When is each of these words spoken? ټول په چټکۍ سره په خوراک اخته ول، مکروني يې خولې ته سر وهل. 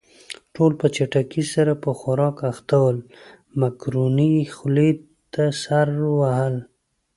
ټول 0.55 0.71
په 0.79 0.87
چټکۍ 0.95 1.43
سره 1.53 1.73
په 1.83 1.89
خوراک 1.99 2.37
اخته 2.51 2.75
ول، 2.81 2.97
مکروني 3.59 4.29
يې 4.37 4.45
خولې 4.55 4.89
ته 5.33 5.43
سر 5.63 5.87
وهل. 6.17 6.55